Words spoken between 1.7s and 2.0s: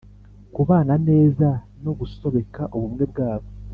no